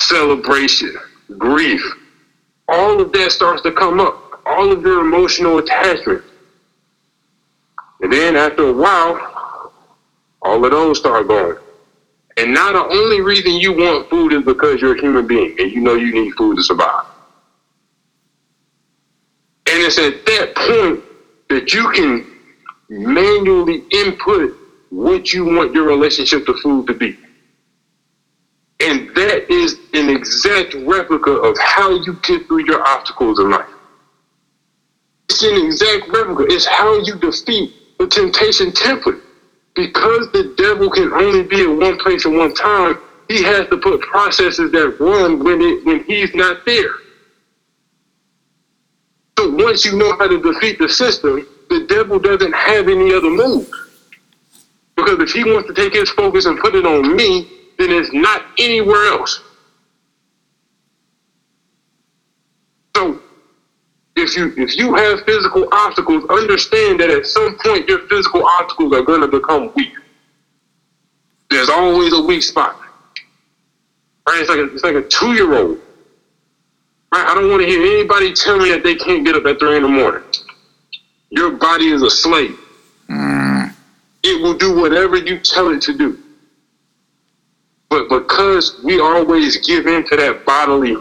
celebration, 0.00 0.94
grief. 1.38 1.82
All 2.68 3.00
of 3.00 3.12
that 3.12 3.32
starts 3.32 3.62
to 3.62 3.72
come 3.72 4.00
up. 4.00 4.42
All 4.44 4.72
of 4.72 4.82
your 4.82 5.00
emotional 5.00 5.58
attachments. 5.58 6.26
And 8.00 8.12
then 8.12 8.36
after 8.36 8.68
a 8.68 8.72
while, 8.72 9.72
all 10.42 10.64
of 10.64 10.70
those 10.70 10.98
start 10.98 11.28
going. 11.28 11.58
And 12.40 12.54
now 12.54 12.72
the 12.72 12.94
only 12.94 13.20
reason 13.20 13.52
you 13.52 13.70
want 13.70 14.08
food 14.08 14.32
is 14.32 14.42
because 14.42 14.80
you're 14.80 14.96
a 14.96 15.00
human 15.00 15.26
being 15.26 15.54
and 15.58 15.70
you 15.70 15.82
know 15.82 15.92
you 15.92 16.10
need 16.10 16.32
food 16.38 16.56
to 16.56 16.62
survive. 16.62 17.04
And 19.66 19.82
it's 19.82 19.98
at 19.98 20.24
that 20.24 20.54
point 20.56 21.04
that 21.50 21.74
you 21.74 21.90
can 21.90 22.24
manually 22.88 23.84
input 23.90 24.56
what 24.88 25.34
you 25.34 25.44
want 25.44 25.74
your 25.74 25.86
relationship 25.86 26.46
to 26.46 26.54
food 26.54 26.86
to 26.86 26.94
be. 26.94 27.14
And 28.80 29.14
that 29.16 29.52
is 29.52 29.78
an 29.92 30.08
exact 30.08 30.72
replica 30.72 31.32
of 31.32 31.58
how 31.58 31.90
you 31.90 32.18
get 32.22 32.46
through 32.46 32.64
your 32.64 32.80
obstacles 32.88 33.38
in 33.38 33.50
life. 33.50 33.68
It's 35.28 35.42
an 35.42 35.62
exact 35.62 36.08
replica. 36.08 36.46
It's 36.48 36.64
how 36.64 37.00
you 37.00 37.16
defeat 37.16 37.74
the 37.98 38.06
temptation 38.06 38.70
template. 38.72 39.20
Because 39.74 40.30
the 40.32 40.54
devil 40.56 40.90
can 40.90 41.12
only 41.12 41.42
be 41.42 41.62
in 41.62 41.78
one 41.78 41.98
place 41.98 42.26
at 42.26 42.32
one 42.32 42.54
time, 42.54 42.98
he 43.28 43.42
has 43.44 43.68
to 43.68 43.76
put 43.78 44.00
processes 44.00 44.72
that 44.72 44.96
run 44.98 45.42
when 45.42 45.60
it 45.60 45.84
when 45.84 46.02
he's 46.04 46.34
not 46.34 46.66
there. 46.66 46.94
So 49.38 49.50
once 49.50 49.84
you 49.84 49.96
know 49.96 50.16
how 50.18 50.26
to 50.26 50.42
defeat 50.42 50.78
the 50.78 50.88
system, 50.88 51.46
the 51.70 51.86
devil 51.86 52.18
doesn't 52.18 52.52
have 52.52 52.88
any 52.88 53.14
other 53.14 53.30
moves. 53.30 53.70
Because 54.96 55.18
if 55.20 55.30
he 55.30 55.44
wants 55.44 55.68
to 55.68 55.74
take 55.74 55.94
his 55.94 56.10
focus 56.10 56.44
and 56.44 56.58
put 56.58 56.74
it 56.74 56.84
on 56.84 57.16
me, 57.16 57.48
then 57.78 57.90
it's 57.90 58.12
not 58.12 58.44
anywhere 58.58 59.06
else. 59.06 59.40
So 62.94 63.22
if 64.20 64.36
you 64.36 64.52
if 64.56 64.76
you 64.76 64.94
have 64.94 65.20
physical 65.24 65.66
obstacles, 65.72 66.24
understand 66.30 67.00
that 67.00 67.10
at 67.10 67.26
some 67.26 67.56
point 67.64 67.88
your 67.88 68.00
physical 68.08 68.44
obstacles 68.44 68.92
are 68.94 69.02
going 69.02 69.20
to 69.20 69.28
become 69.28 69.72
weak. 69.74 69.92
There's 71.50 71.68
always 71.68 72.12
a 72.12 72.20
weak 72.20 72.42
spot. 72.42 72.76
Right? 74.28 74.40
It's 74.40 74.48
like 74.48 74.58
a, 74.58 74.74
it's 74.74 74.84
like 74.84 74.94
a 74.94 75.02
two 75.02 75.32
year 75.34 75.52
old. 75.54 75.78
Right? 77.12 77.26
I 77.26 77.34
don't 77.34 77.50
want 77.50 77.62
to 77.62 77.68
hear 77.68 77.80
anybody 77.80 78.32
tell 78.32 78.58
me 78.58 78.70
that 78.70 78.84
they 78.84 78.94
can't 78.94 79.24
get 79.24 79.34
up 79.34 79.44
at 79.46 79.58
three 79.58 79.76
in 79.76 79.82
the 79.82 79.88
morning. 79.88 80.22
Your 81.30 81.50
body 81.50 81.88
is 81.88 82.02
a 82.02 82.10
slave. 82.10 82.58
Mm. 83.08 83.72
It 84.22 84.42
will 84.42 84.54
do 84.54 84.74
whatever 84.74 85.16
you 85.16 85.38
tell 85.38 85.70
it 85.70 85.82
to 85.82 85.92
do. 85.92 86.18
But 87.88 88.08
because 88.08 88.80
we 88.84 89.00
always 89.00 89.56
give 89.66 89.86
in 89.86 90.06
to 90.06 90.16
that 90.16 90.44
bodily, 90.44 90.96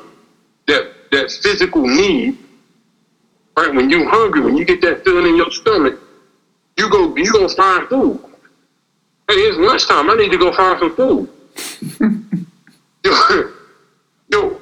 that 0.68 0.92
that 1.12 1.32
physical 1.32 1.86
need, 1.86 2.38
right? 3.60 3.74
When 3.74 3.90
you're 3.90 4.08
hungry, 4.10 4.42
when 4.42 4.58
you 4.58 4.66
get 4.66 4.82
that 4.82 5.04
feeling 5.04 5.28
in 5.28 5.36
your 5.36 5.52
stomach, 5.52 6.00
you 6.78 6.90
go 6.90 7.16
you 7.16 7.32
go 7.32 7.48
find 7.50 7.88
food. 7.88 8.20
Hey, 9.28 9.36
it's 9.36 9.58
lunchtime. 9.58 10.10
I 10.10 10.16
need 10.16 10.32
to 10.32 10.38
go 10.38 10.54
find 10.54 10.80
some 10.80 10.96
food. 10.96 11.30
yo, 13.06 13.52
yo, 14.32 14.62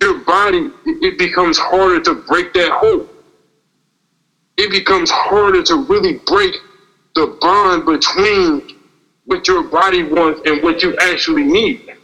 your 0.00 0.18
body 0.20 0.70
it, 0.86 1.18
becomes 1.18 1.58
harder 1.58 2.00
to 2.00 2.14
break 2.14 2.52
that 2.54 2.72
hold. 2.72 3.08
It 4.56 4.70
becomes 4.70 5.10
harder 5.10 5.62
to 5.62 5.76
really 5.84 6.14
break 6.26 6.54
the 7.14 7.38
bond 7.40 7.86
between 7.86 8.76
what 9.26 9.46
your 9.46 9.62
body 9.64 10.02
wants 10.02 10.40
and 10.46 10.62
what 10.62 10.82
you 10.82 10.96
actually 10.96 11.44
need. 11.44 11.94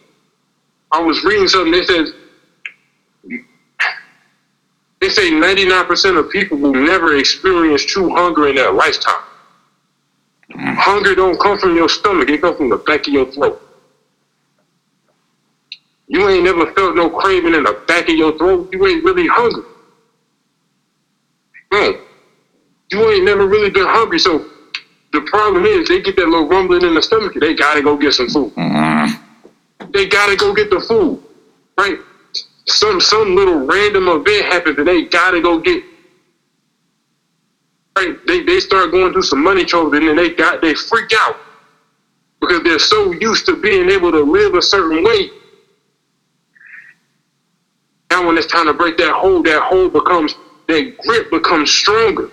I 0.93 1.01
was 1.01 1.25
reading 1.25 1.49
something 1.49 1.73
that 1.73 1.87
says 1.87 2.13
they 5.05 5.11
say 5.11 5.31
99% 5.31 6.19
of 6.19 6.31
people 6.31 6.57
will 6.57 6.73
never 6.73 7.17
experience 7.17 7.85
true 7.85 8.09
hunger 8.15 8.49
in 8.49 8.57
their 8.57 8.73
lifetime. 8.73 9.23
Hunger 10.57 11.15
don't 11.15 11.39
come 11.39 11.59
from 11.59 11.77
your 11.77 11.91
stomach, 11.91 12.31
it 12.31 12.41
comes 12.41 12.57
from 12.57 12.71
the 12.71 12.79
back 12.79 13.07
of 13.07 13.13
your 13.13 13.31
throat. 13.31 13.61
You 16.09 16.27
ain't 16.31 16.45
never 16.45 16.73
felt 16.73 16.97
no 16.97 17.11
craving 17.11 17.55
in 17.55 17.65
the 17.65 17.83
back 17.87 18.09
of 18.09 18.15
your 18.15 18.37
throat, 18.39 18.71
you 18.73 18.87
ain't 18.87 19.05
really 19.05 19.27
hungry. 19.27 19.65
No. 21.71 22.01
You 22.91 23.11
ain't 23.11 23.25
never 23.27 23.47
really 23.47 23.71
been 23.71 23.87
hungry, 23.87 24.19
so 24.19 24.47
the 25.13 25.21
problem 25.23 25.67
is 25.67 25.87
they 25.89 26.01
get 26.01 26.17
that 26.17 26.29
little 26.29 26.49
rumbling 26.49 26.83
in 26.83 26.95
the 26.95 27.03
stomach, 27.03 27.35
they 27.39 27.53
gotta 27.53 27.83
go 27.83 27.95
get 27.99 28.15
some 28.15 28.29
food. 28.29 28.55
Mm. 28.55 29.21
They 29.93 30.07
gotta 30.07 30.35
go 30.35 30.55
get 30.55 30.71
the 30.71 30.81
food. 30.81 31.23
Right? 31.77 31.99
Some 32.68 33.00
some 33.00 33.37
little 33.37 33.66
random 33.66 34.09
event 34.09 34.47
happens 34.47 34.78
and 34.78 34.88
they 34.88 35.04
gotta 35.04 35.40
go 35.40 35.59
get 35.59 35.83
right. 37.99 38.16
They 38.26 38.42
they 38.42 38.61
start 38.61 38.92
going 38.92 39.12
through 39.12 39.23
some 39.23 39.42
money 39.42 39.64
trouble 39.64 39.94
and 39.94 40.09
then 40.09 40.16
they 40.16 40.30
got 40.30 40.62
they 40.62 40.75
freak 40.75 41.12
out 41.16 41.37
because 42.40 42.62
they're 42.64 42.78
so 42.80 43.12
used 43.12 43.47
to 43.47 43.56
being 43.56 43.90
able 43.90 44.12
to 44.12 44.23
live 44.23 44.54
a 44.54 44.62
certain 44.62 45.04
way. 45.04 45.30
Now 48.11 48.26
when 48.26 48.38
it's 48.38 48.47
time 48.47 48.66
to 48.66 48.75
break 48.75 48.97
that 48.99 49.12
hold, 49.14 49.47
that 49.47 49.62
hold 49.62 49.92
becomes 49.92 50.37
that 50.68 50.92
grip 51.06 51.30
becomes 51.30 51.71
stronger. 51.71 52.30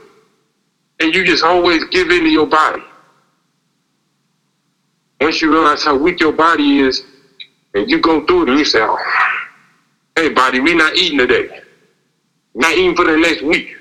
And 1.02 1.14
you 1.16 1.26
just 1.26 1.44
always 1.44 1.84
give 1.86 2.10
in 2.12 2.24
to 2.24 2.30
your 2.30 2.48
body. 2.48 2.84
Once 5.22 5.42
you 5.42 5.52
realize 5.52 5.84
how 5.84 5.96
weak 5.98 6.20
your 6.22 6.34
body 6.34 6.80
is, 6.80 7.04
and 7.76 7.90
you 7.90 8.00
go 8.00 8.22
through 8.22 8.44
it 8.44 8.50
and 8.50 8.60
you 8.60 8.66
say, 8.66 8.80
oh, 8.82 8.98
hey, 10.22 10.30
body, 10.30 10.60
we 10.60 10.76
not 10.76 10.96
eating 10.96 11.18
today. 11.18 11.62
Not 12.54 12.74
eating 12.74 12.96
for 12.96 13.06
the 13.06 13.18
next 13.18 13.42
week. 13.42 13.76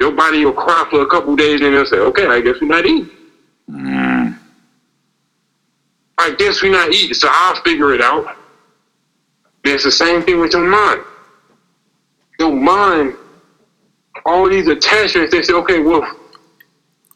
Your 0.00 0.12
body 0.12 0.44
will 0.44 0.52
cry 0.52 0.86
for 0.90 1.02
a 1.02 1.06
couple 1.06 1.36
days 1.36 1.60
and 1.60 1.74
they'll 1.74 1.86
say, 1.86 1.98
okay, 1.98 2.26
I 2.26 2.40
guess 2.40 2.56
we're 2.60 2.68
not 2.68 2.86
eating. 2.86 3.10
Mm. 3.70 4.38
I 6.18 6.34
guess 6.38 6.62
we're 6.62 6.72
not 6.72 6.92
eating, 6.92 7.14
so 7.14 7.28
I'll 7.30 7.62
figure 7.62 7.94
it 7.94 8.00
out. 8.00 8.26
And 9.64 9.74
it's 9.74 9.84
the 9.84 9.92
same 9.92 10.22
thing 10.22 10.40
with 10.40 10.52
your 10.52 10.66
mind. 10.66 11.02
Your 12.38 12.52
mind, 12.52 13.16
all 14.24 14.48
these 14.48 14.68
attachments, 14.68 15.32
they 15.32 15.42
say, 15.42 15.52
okay, 15.54 15.80
well, 15.80 16.02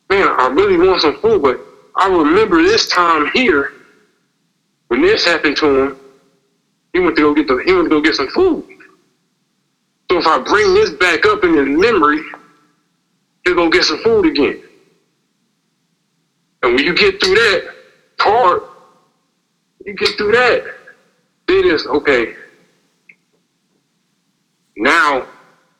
man, 0.08 0.28
I 0.28 0.48
really 0.48 0.76
want 0.76 1.02
some 1.02 1.18
food, 1.20 1.42
but 1.42 1.60
I 1.96 2.08
remember 2.08 2.62
this 2.62 2.88
time 2.88 3.30
here 3.32 3.72
When 4.88 5.02
this 5.02 5.24
happened 5.24 5.56
to 5.58 5.82
him, 5.82 5.99
he 6.92 7.00
went 7.00 7.16
to 7.16 7.22
go 7.22 7.34
get 7.34 7.46
the 7.46 7.62
he 7.64 7.72
went 7.72 7.86
to 7.86 7.90
go 7.90 8.00
get 8.00 8.14
some 8.14 8.28
food. 8.28 8.64
So 10.10 10.18
if 10.18 10.26
I 10.26 10.38
bring 10.38 10.74
this 10.74 10.90
back 10.90 11.24
up 11.26 11.44
in 11.44 11.54
his 11.54 11.68
memory, 11.68 12.20
he'll 13.44 13.54
go 13.54 13.70
get 13.70 13.84
some 13.84 13.98
food 13.98 14.26
again. 14.26 14.60
And 16.62 16.74
when 16.74 16.84
you 16.84 16.94
get 16.94 17.22
through 17.22 17.34
that 17.36 17.74
part, 18.18 18.64
you 19.84 19.94
get 19.94 20.16
through 20.16 20.32
that, 20.32 20.64
it's 21.48 21.86
okay. 21.86 22.34
Now, 24.76 25.26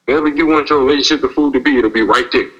wherever 0.05 0.29
you 0.29 0.47
want 0.47 0.71
your 0.71 0.81
relationship 0.81 1.23
to 1.23 1.35
food 1.35 1.55
to 1.55 1.61
be, 1.61 1.79
it'll 1.79 1.91
be 1.91 2.03
right 2.03 2.27
there. 2.33 2.51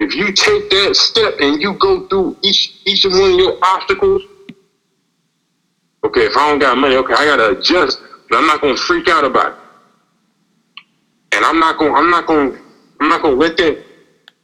If 0.00 0.14
you 0.14 0.32
take 0.32 0.68
that 0.70 0.96
step 0.96 1.34
and 1.40 1.60
you 1.60 1.74
go 1.74 2.06
through 2.08 2.36
each 2.42 2.74
each 2.84 3.04
one 3.04 3.32
of 3.32 3.38
your 3.38 3.58
obstacles, 3.62 4.22
okay, 6.12 6.26
if 6.26 6.36
I 6.36 6.50
don't 6.50 6.58
got 6.58 6.76
money, 6.76 6.96
okay, 6.96 7.14
I 7.14 7.24
gotta 7.24 7.58
adjust, 7.58 7.98
but 8.28 8.36
I'm 8.36 8.46
not 8.46 8.60
gonna 8.60 8.76
freak 8.76 9.08
out 9.08 9.24
about 9.24 9.52
it. 9.52 9.58
And 11.32 11.44
I'm 11.44 11.58
not 11.58 11.78
gonna 11.78 11.94
I'm 11.94 12.10
not 12.10 12.26
gonna 12.26 12.58
I'm 13.00 13.08
not 13.08 13.22
gonna 13.22 13.36
let 13.36 13.56
that 13.56 13.82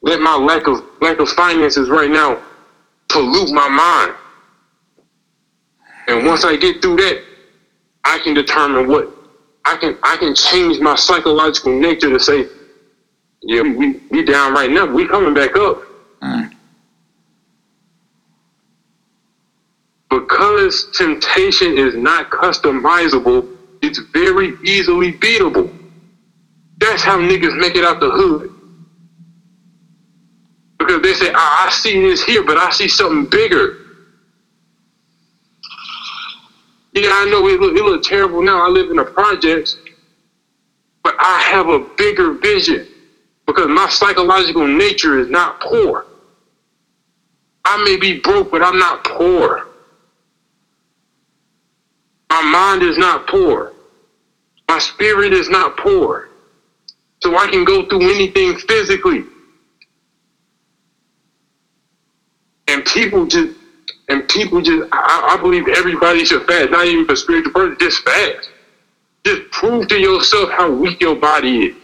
let 0.00 0.20
my 0.20 0.34
lack 0.34 0.66
of 0.66 0.82
lack 1.02 1.18
of 1.18 1.28
finances 1.28 1.90
right 1.90 2.10
now 2.10 2.42
pollute 3.10 3.50
my 3.50 3.68
mind. 3.68 4.14
And 6.08 6.26
once 6.26 6.44
I 6.44 6.56
get 6.56 6.80
through 6.80 6.96
that, 6.96 7.22
I 8.04 8.18
can 8.20 8.32
determine 8.32 8.88
what 8.88 9.10
I 9.66 9.76
can 9.76 9.98
I 10.02 10.16
can 10.16 10.34
change 10.34 10.80
my 10.80 10.96
psychological 10.96 11.78
nature 11.78 12.08
to 12.08 12.18
say, 12.18 12.46
yeah, 13.42 13.60
we 13.60 14.00
we 14.10 14.24
down 14.24 14.54
right 14.54 14.70
now, 14.70 14.86
we 14.86 15.06
coming 15.06 15.34
back 15.34 15.54
up. 15.56 15.82
Mm. 16.22 16.54
Because 20.38 20.86
temptation 20.94 21.78
is 21.78 21.96
not 21.96 22.30
customizable, 22.30 23.48
it's 23.82 24.02
very 24.14 24.58
easily 24.64 25.14
beatable. 25.14 25.72
That's 26.78 27.02
how 27.02 27.18
niggas 27.18 27.56
make 27.58 27.76
it 27.76 27.84
out 27.84 28.00
the 28.00 28.10
hood. 28.10 28.50
Because 30.78 31.02
they 31.02 31.14
say, 31.14 31.30
I, 31.34 31.66
I 31.66 31.70
see 31.70 32.00
this 32.00 32.24
here, 32.24 32.44
but 32.44 32.58
I 32.58 32.70
see 32.70 32.88
something 32.88 33.26
bigger. 33.26 33.76
Yeah, 36.94 37.10
I 37.12 37.26
know 37.26 37.46
it 37.48 37.60
look, 37.60 37.76
it 37.76 37.84
look 37.84 38.02
terrible 38.02 38.42
now. 38.42 38.64
I 38.64 38.68
live 38.68 38.90
in 38.90 38.96
the 38.96 39.06
projects, 39.06 39.78
but 41.04 41.14
I 41.20 41.40
have 41.42 41.68
a 41.68 41.80
bigger 41.98 42.34
vision 42.34 42.86
because 43.46 43.68
my 43.68 43.88
psychological 43.88 44.66
nature 44.66 45.18
is 45.18 45.28
not 45.28 45.60
poor. 45.60 46.06
I 47.64 47.82
may 47.84 47.96
be 47.98 48.20
broke, 48.20 48.50
but 48.50 48.62
I'm 48.62 48.78
not 48.78 49.04
poor. 49.04 49.67
My 52.42 52.50
mind 52.50 52.82
is 52.84 52.96
not 52.98 53.26
poor. 53.26 53.72
My 54.68 54.78
spirit 54.78 55.32
is 55.32 55.48
not 55.48 55.76
poor. 55.76 56.30
So 57.22 57.36
I 57.36 57.48
can 57.48 57.64
go 57.64 57.84
through 57.86 58.02
anything 58.14 58.56
physically. 58.56 59.26
And 62.68 62.84
people 62.84 63.26
just, 63.26 63.54
and 64.08 64.26
people 64.28 64.62
just, 64.62 64.82
I, 64.92 65.34
I 65.36 65.42
believe 65.42 65.68
everybody 65.68 66.24
should 66.24 66.44
fast, 66.46 66.70
not 66.70 66.86
even 66.86 67.06
for 67.06 67.16
spiritual 67.16 67.52
person, 67.52 67.76
just 67.80 68.04
fast. 68.04 68.50
Just 69.26 69.42
prove 69.52 69.88
to 69.88 69.98
yourself 70.00 70.50
how 70.50 70.70
weak 70.70 71.00
your 71.00 71.16
body 71.16 71.66
is. 71.66 71.74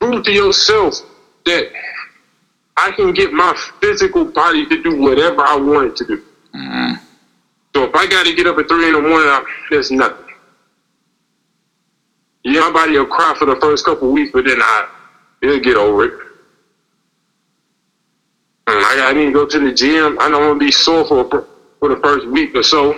Prove 0.00 0.24
to 0.24 0.32
yourself 0.32 0.94
that 1.46 1.66
I 2.76 2.92
can 2.92 3.12
get 3.12 3.32
my 3.32 3.54
physical 3.82 4.26
body 4.26 4.66
to 4.66 4.82
do 4.82 4.96
whatever 4.96 5.42
I 5.42 5.56
want 5.56 5.88
it 5.88 5.96
to 5.96 6.04
do. 6.06 6.22
Mm. 6.54 7.03
So 7.74 7.82
if 7.84 7.94
I 7.94 8.06
got 8.06 8.24
to 8.26 8.34
get 8.34 8.46
up 8.46 8.56
at 8.58 8.68
three 8.68 8.86
in 8.86 8.94
the 8.94 9.00
morning, 9.00 9.28
I, 9.28 9.44
there's 9.70 9.90
nothing. 9.90 10.24
Yeah, 12.44 12.60
my 12.60 12.70
body 12.72 12.98
will 12.98 13.06
cry 13.06 13.34
for 13.38 13.46
the 13.46 13.56
first 13.56 13.84
couple 13.84 14.12
weeks, 14.12 14.30
but 14.32 14.44
then 14.44 14.58
I, 14.60 14.88
it'll 15.42 15.60
get 15.60 15.76
over 15.76 16.04
it. 16.04 16.24
I, 18.66 19.06
I 19.08 19.12
need 19.12 19.26
to 19.26 19.32
go 19.32 19.46
to 19.46 19.58
the 19.58 19.72
gym. 19.72 20.18
I 20.20 20.28
don't 20.28 20.46
want 20.46 20.60
to 20.60 20.66
be 20.66 20.70
sore 20.70 21.04
for 21.06 21.46
for 21.80 21.88
the 21.88 21.96
first 22.00 22.26
week 22.28 22.54
or 22.54 22.62
so, 22.62 22.94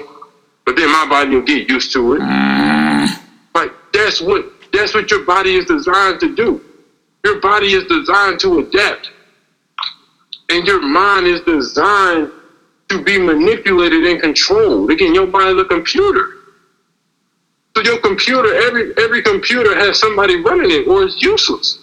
but 0.64 0.76
then 0.76 0.90
my 0.92 1.06
body 1.08 1.34
will 1.34 1.42
get 1.42 1.68
used 1.68 1.92
to 1.92 2.14
it. 2.14 2.20
Mm. 2.20 3.08
Like 3.54 3.72
that's 3.92 4.20
what 4.20 4.44
that's 4.72 4.94
what 4.94 5.10
your 5.10 5.24
body 5.24 5.56
is 5.56 5.64
designed 5.66 6.20
to 6.20 6.34
do. 6.34 6.60
Your 7.24 7.40
body 7.40 7.72
is 7.72 7.84
designed 7.86 8.38
to 8.40 8.60
adapt, 8.60 9.10
and 10.50 10.66
your 10.66 10.82
mind 10.82 11.26
is 11.26 11.40
designed 11.42 12.30
to 12.90 13.02
be 13.02 13.18
manipulated 13.18 14.04
and 14.04 14.20
controlled. 14.20 14.90
Again, 14.90 15.14
your 15.14 15.26
is 15.26 15.60
a 15.60 15.64
computer. 15.66 16.28
So 17.76 17.82
your 17.84 17.98
computer, 18.00 18.54
every 18.54 18.92
every 18.98 19.22
computer 19.22 19.74
has 19.76 19.98
somebody 19.98 20.36
running 20.42 20.70
it, 20.72 20.86
or 20.88 21.04
it's 21.04 21.22
useless. 21.22 21.78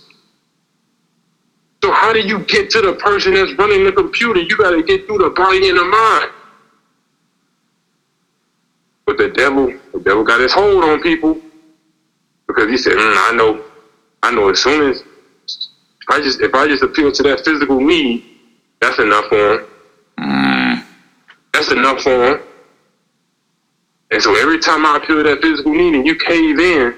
So 1.83 1.91
how 1.91 2.13
do 2.13 2.21
you 2.21 2.41
get 2.41 2.69
to 2.71 2.81
the 2.81 2.93
person 2.95 3.35
that's 3.35 3.53
running 3.57 3.85
the 3.85 3.93
computer? 3.93 4.41
You 4.41 4.57
got 4.57 4.71
to 4.71 4.83
get 4.83 5.05
through 5.07 5.19
the 5.19 5.31
body 5.31 5.69
and 5.69 5.77
the 5.79 5.85
mind. 5.85 6.31
But 9.05 9.17
the 9.17 9.29
devil, 9.29 9.73
the 9.93 10.01
devil 10.01 10.23
got 10.23 10.41
his 10.41 10.53
hold 10.53 10.83
on 10.83 11.01
people 11.01 11.39
because 12.47 12.69
he 12.69 12.77
said, 12.77 12.93
mm, 12.93 13.15
"I 13.17 13.33
know, 13.35 13.59
I 14.23 14.31
know. 14.31 14.49
As 14.49 14.61
soon 14.61 14.89
as 14.91 15.03
I 16.09 16.21
just 16.21 16.41
if 16.41 16.53
I 16.55 16.67
just 16.67 16.83
appeal 16.83 17.11
to 17.11 17.23
that 17.23 17.41
physical 17.45 17.79
need, 17.81 18.23
that's 18.81 18.99
enough 18.99 19.25
for 19.29 19.53
him. 19.55 19.59
Mm. 20.19 20.52
That's 21.53 21.71
enough 21.71 22.01
for 22.01 22.25
him." 22.25 22.39
And 24.11 24.21
so 24.21 24.35
every 24.35 24.59
time 24.59 24.85
I 24.85 24.99
to 25.07 25.23
that 25.23 25.41
physical 25.41 25.73
need 25.73 25.95
and 25.95 26.05
you 26.05 26.15
cave 26.15 26.59
in, 26.59 26.95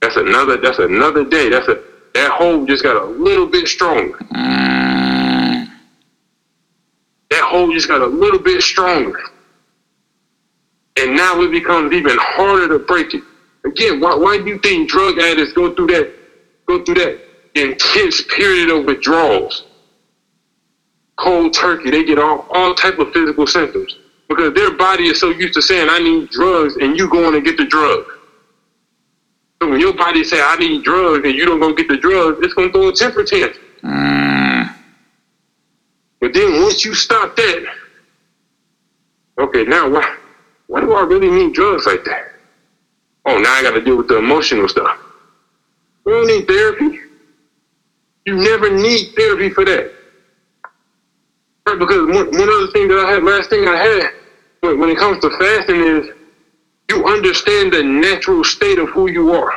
that's 0.00 0.16
another 0.16 0.56
that's 0.56 0.78
another 0.78 1.24
day. 1.24 1.48
That's 1.48 1.66
a 1.66 1.82
that 2.14 2.30
hold 2.30 2.68
just 2.68 2.84
got 2.84 2.96
a 2.96 3.04
little 3.04 3.46
bit 3.46 3.66
stronger. 3.66 4.16
Mm. 4.18 5.68
That 7.30 7.42
hold 7.42 7.72
just 7.72 7.88
got 7.88 8.02
a 8.02 8.06
little 8.06 8.38
bit 8.38 8.62
stronger. 8.62 9.20
And 10.96 11.16
now 11.16 11.40
it 11.40 11.50
becomes 11.50 11.92
even 11.92 12.16
harder 12.20 12.78
to 12.78 12.84
break 12.84 13.12
it. 13.14 13.24
Again, 13.64 13.98
why, 13.98 14.14
why 14.14 14.38
do 14.38 14.46
you 14.46 14.58
think 14.58 14.88
drug 14.88 15.18
addicts 15.18 15.52
go 15.54 15.74
through 15.74 15.88
that 15.88 16.14
go 16.66 16.84
through 16.84 16.94
that 16.94 17.18
intense 17.56 18.22
period 18.22 18.70
of 18.70 18.84
withdrawals? 18.84 19.64
Cold 21.16 21.52
turkey, 21.54 21.90
they 21.90 22.04
get 22.04 22.18
all, 22.18 22.46
all 22.50 22.74
type 22.74 22.98
of 22.98 23.12
physical 23.12 23.46
symptoms. 23.46 23.96
Because 24.28 24.52
their 24.54 24.72
body 24.72 25.06
is 25.06 25.20
so 25.20 25.30
used 25.30 25.54
to 25.54 25.62
saying, 25.62 25.88
I 25.90 25.98
need 25.98 26.30
drugs, 26.30 26.76
and 26.76 26.96
you 26.96 27.08
going 27.08 27.32
to 27.32 27.40
get 27.40 27.56
the 27.56 27.66
drug. 27.66 28.04
So 29.62 29.70
when 29.70 29.80
your 29.80 29.94
body 29.94 30.24
say, 30.24 30.40
I 30.42 30.56
need 30.56 30.82
drugs, 30.82 31.26
and 31.26 31.34
you 31.34 31.44
don't 31.44 31.60
go 31.60 31.72
get 31.72 31.88
the 31.88 31.96
drugs, 31.96 32.38
it's 32.42 32.54
going 32.54 32.70
to 32.70 32.72
throw 32.72 32.88
a 32.88 32.92
temper 32.92 33.22
tantrum. 33.22 33.64
Mm. 33.82 34.74
But 36.20 36.32
then 36.32 36.62
once 36.62 36.84
you 36.84 36.94
stop 36.94 37.36
that, 37.36 37.64
okay, 39.38 39.64
now 39.64 39.88
why, 39.88 40.16
why 40.66 40.80
do 40.80 40.92
I 40.94 41.02
really 41.02 41.30
need 41.30 41.52
drugs 41.52 41.86
like 41.86 42.04
that? 42.04 42.22
Oh, 43.26 43.38
now 43.38 43.52
I 43.52 43.62
got 43.62 43.72
to 43.72 43.80
deal 43.80 43.96
with 43.96 44.08
the 44.08 44.18
emotional 44.18 44.68
stuff. 44.68 44.98
You 46.06 46.12
don't 46.12 46.26
need 46.26 46.46
therapy. 46.46 46.98
You 48.26 48.36
never 48.36 48.70
need 48.70 49.14
therapy 49.16 49.50
for 49.50 49.64
that. 49.64 49.92
Right, 51.66 51.78
because 51.78 52.06
one, 52.06 52.26
one 52.30 52.50
other 52.50 52.68
thing 52.68 52.88
that 52.88 52.98
I 52.98 53.12
had, 53.12 53.22
last 53.24 53.50
thing 53.50 53.66
I 53.68 53.76
had, 53.76 54.10
when, 54.60 54.78
when 54.80 54.90
it 54.90 54.98
comes 54.98 55.18
to 55.20 55.30
fasting 55.38 55.80
is 55.80 56.06
you 56.90 57.06
understand 57.06 57.72
the 57.72 57.82
natural 57.82 58.44
state 58.44 58.78
of 58.78 58.90
who 58.90 59.10
you 59.10 59.32
are. 59.32 59.52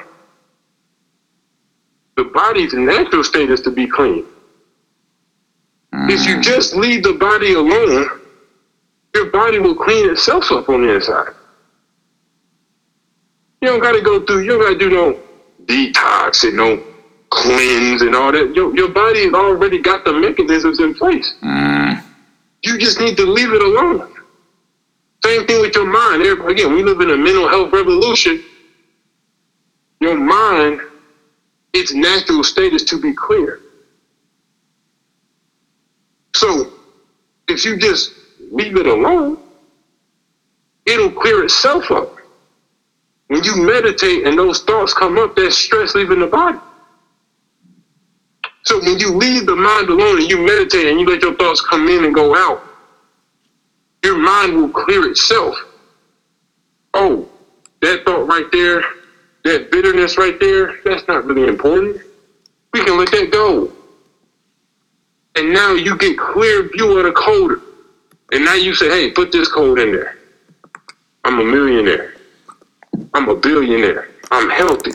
The 2.17 2.25
body's 2.25 2.73
natural 2.73 3.23
state 3.23 3.49
is 3.49 3.61
to 3.61 3.71
be 3.71 3.87
clean. 3.87 4.25
If 5.93 6.27
you 6.27 6.41
just 6.41 6.75
leave 6.75 7.03
the 7.03 7.13
body 7.13 7.53
alone, 7.53 8.07
your 9.15 9.29
body 9.31 9.59
will 9.59 9.75
clean 9.75 10.09
itself 10.09 10.51
up 10.51 10.69
on 10.69 10.83
the 10.83 10.95
inside. 10.95 11.29
You 13.61 13.69
don't 13.69 13.81
gotta 13.81 14.01
go 14.01 14.21
through, 14.21 14.41
you 14.43 14.51
don't 14.51 14.61
gotta 14.61 14.75
do 14.77 14.89
no 14.89 15.15
detox 15.65 16.43
and 16.43 16.57
no 16.57 16.79
cleanse 17.31 18.01
and 18.03 18.15
all 18.15 18.31
that. 18.31 18.53
Your, 18.55 18.75
your 18.75 18.89
body 18.89 19.25
has 19.25 19.33
already 19.33 19.79
got 19.79 20.03
the 20.05 20.13
mechanisms 20.13 20.79
in 20.79 20.93
place. 20.93 21.35
Mm. 21.43 21.76
You 22.67 22.79
just 22.79 22.99
need 23.01 23.17
to 23.17 23.25
leave 23.27 23.53
it 23.53 23.63
alone. 23.63 24.07
Same 25.25 25.45
thing 25.45 25.61
with 25.61 25.75
your 25.75 25.85
mind. 25.87 26.23
Again, 26.23 26.73
we 26.73 26.83
live 26.83 27.01
in 27.01 27.11
a 27.11 27.17
mental 27.17 27.49
health 27.49 27.71
revolution. 27.73 28.41
Your 30.01 30.17
mind, 30.17 30.81
its 31.73 31.93
natural 31.93 32.43
state 32.43 32.73
is 32.73 32.83
to 32.85 32.99
be 32.99 33.13
clear. 33.13 33.59
So, 36.35 36.65
if 37.49 37.65
you 37.65 37.77
just 37.77 38.13
leave 38.51 38.77
it 38.77 38.87
alone, 38.87 39.37
it'll 40.85 41.11
clear 41.11 41.43
itself 41.43 41.91
up. 41.91 42.09
When 43.27 43.43
you 43.43 43.55
meditate 43.57 44.25
and 44.27 44.37
those 44.37 44.61
thoughts 44.61 44.93
come 44.93 45.17
up, 45.19 45.35
that 45.35 45.53
stress 45.53 45.95
leaving 45.95 46.19
the 46.19 46.27
body. 46.27 46.59
So 48.67 48.81
when 48.81 48.99
you 48.99 49.15
leave 49.15 49.45
the 49.45 49.55
mind 49.55 49.87
alone 49.87 50.19
and 50.19 50.29
you 50.29 50.45
meditate 50.45 50.87
and 50.87 50.99
you 50.99 51.07
let 51.07 51.21
your 51.21 51.35
thoughts 51.35 51.61
come 51.61 51.87
in 51.87 52.03
and 52.03 52.13
go 52.13 52.35
out, 52.35 52.61
your 54.03 54.17
mind 54.17 54.57
will 54.57 54.67
clear 54.67 55.09
itself. 55.09 55.55
Oh, 56.93 57.29
that 57.81 58.03
thought 58.03 58.27
right 58.27 58.45
there, 58.51 58.83
that 59.45 59.71
bitterness 59.71 60.17
right 60.17 60.37
there, 60.41 60.81
that's 60.83 61.07
not 61.07 61.23
really 61.23 61.47
important. 61.47 62.01
We 62.73 62.83
can 62.83 62.97
let 62.97 63.09
that 63.11 63.31
go. 63.31 63.71
And 65.35 65.53
now 65.53 65.71
you 65.71 65.97
get 65.97 66.17
clear 66.17 66.67
view 66.67 66.97
of 66.97 67.05
the 67.05 67.13
code. 67.13 67.61
And 68.33 68.43
now 68.43 68.55
you 68.55 68.75
say, 68.75 68.89
hey, 68.89 69.11
put 69.11 69.31
this 69.31 69.47
code 69.49 69.79
in 69.79 69.93
there. 69.93 70.17
I'm 71.23 71.39
a 71.39 71.43
millionaire. 71.45 72.15
I'm 73.13 73.29
a 73.29 73.35
billionaire. 73.35 74.09
I'm 74.29 74.49
healthy. 74.49 74.91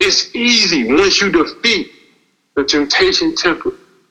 It's 0.00 0.34
easy 0.34 0.86
once 0.92 1.20
you 1.20 1.30
defeat 1.30 1.92
the 2.56 2.64
temptation 2.64 3.34
template. 3.34 3.79